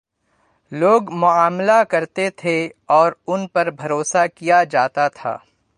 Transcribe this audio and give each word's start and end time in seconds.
لوگ 0.71 1.11
معاملہ 1.13 1.83
کرتے 1.89 2.29
تھے 2.29 2.57
اور 2.85 3.11
ان 3.27 3.47
پر 3.47 3.69
بھروسہ 3.71 4.25
کیا 4.35 4.63
جا 4.63 4.87
تا 4.87 5.07
تھا۔ 5.07 5.37